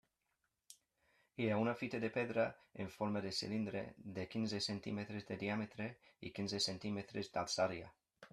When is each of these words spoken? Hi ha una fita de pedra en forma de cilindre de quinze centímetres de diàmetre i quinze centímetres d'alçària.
Hi 1.43 1.49
ha 1.49 1.59
una 1.63 1.75
fita 1.81 1.99
de 2.05 2.09
pedra 2.15 2.45
en 2.85 2.89
forma 2.95 3.21
de 3.27 3.33
cilindre 3.41 3.85
de 4.17 4.27
quinze 4.37 4.63
centímetres 4.69 5.29
de 5.29 5.39
diàmetre 5.45 5.89
i 6.31 6.35
quinze 6.41 6.63
centímetres 6.71 7.33
d'alçària. 7.39 7.97